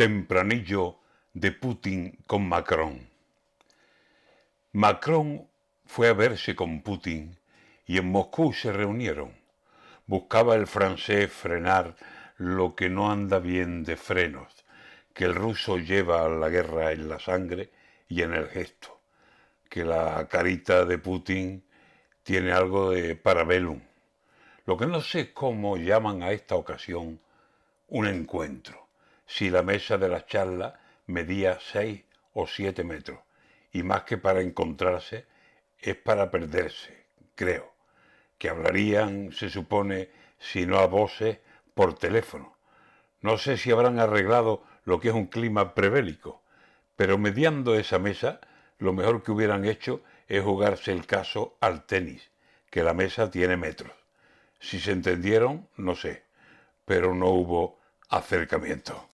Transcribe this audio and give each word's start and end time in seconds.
tempranillo 0.00 0.98
de 1.34 1.52
Putin 1.52 2.24
con 2.26 2.48
Macron. 2.48 3.06
Macron 4.72 5.46
fue 5.84 6.08
a 6.08 6.14
verse 6.14 6.56
con 6.56 6.80
Putin 6.80 7.36
y 7.84 7.98
en 7.98 8.10
Moscú 8.10 8.54
se 8.54 8.72
reunieron. 8.72 9.34
Buscaba 10.06 10.54
el 10.54 10.66
francés 10.66 11.30
frenar 11.30 11.96
lo 12.38 12.74
que 12.74 12.88
no 12.88 13.12
anda 13.12 13.40
bien 13.40 13.84
de 13.84 13.98
frenos, 13.98 14.64
que 15.12 15.26
el 15.26 15.34
ruso 15.34 15.76
lleva 15.76 16.26
la 16.30 16.48
guerra 16.48 16.92
en 16.92 17.06
la 17.06 17.18
sangre 17.20 17.70
y 18.08 18.22
en 18.22 18.32
el 18.32 18.48
gesto, 18.48 19.02
que 19.68 19.84
la 19.84 20.26
carita 20.28 20.86
de 20.86 20.96
Putin 20.96 21.62
tiene 22.22 22.52
algo 22.52 22.92
de 22.92 23.16
parabellum. 23.16 23.82
Lo 24.64 24.78
que 24.78 24.86
no 24.86 25.02
sé 25.02 25.34
cómo 25.34 25.76
llaman 25.76 26.22
a 26.22 26.32
esta 26.32 26.54
ocasión 26.54 27.20
un 27.88 28.06
encuentro 28.06 28.88
si 29.30 29.48
la 29.48 29.62
mesa 29.62 29.96
de 29.96 30.08
la 30.08 30.26
charla 30.26 30.80
medía 31.06 31.60
seis 31.60 32.02
o 32.32 32.48
siete 32.48 32.82
metros, 32.82 33.20
y 33.70 33.84
más 33.84 34.02
que 34.02 34.18
para 34.18 34.40
encontrarse, 34.40 35.24
es 35.78 35.94
para 35.94 36.32
perderse, 36.32 37.06
creo, 37.36 37.72
que 38.38 38.48
hablarían, 38.48 39.30
se 39.30 39.48
supone, 39.48 40.10
si 40.40 40.66
no 40.66 40.80
a 40.80 40.86
voces, 40.86 41.38
por 41.74 41.94
teléfono. 41.94 42.56
No 43.20 43.38
sé 43.38 43.56
si 43.56 43.70
habrán 43.70 44.00
arreglado 44.00 44.64
lo 44.82 44.98
que 44.98 45.10
es 45.10 45.14
un 45.14 45.26
clima 45.26 45.74
prebélico, 45.74 46.42
pero 46.96 47.16
mediando 47.16 47.76
esa 47.76 48.00
mesa, 48.00 48.40
lo 48.78 48.92
mejor 48.92 49.22
que 49.22 49.30
hubieran 49.30 49.64
hecho 49.64 50.02
es 50.26 50.42
jugarse 50.42 50.90
el 50.90 51.06
caso 51.06 51.56
al 51.60 51.86
tenis, 51.86 52.32
que 52.68 52.82
la 52.82 52.94
mesa 52.94 53.30
tiene 53.30 53.56
metros. 53.56 53.92
Si 54.58 54.80
se 54.80 54.90
entendieron, 54.90 55.68
no 55.76 55.94
sé, 55.94 56.24
pero 56.84 57.14
no 57.14 57.28
hubo 57.28 57.78
acercamiento. 58.08 59.08